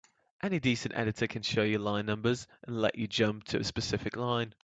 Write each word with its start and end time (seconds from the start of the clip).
Any 0.41 0.59
decent 0.59 0.95
editor 0.97 1.27
can 1.27 1.43
show 1.43 1.61
you 1.61 1.77
line 1.77 2.07
numbers 2.07 2.47
and 2.63 2.75
let 2.81 2.95
you 2.97 3.05
jump 3.07 3.43
to 3.43 3.59
a 3.59 3.63
specific 3.63 4.15
line. 4.15 4.55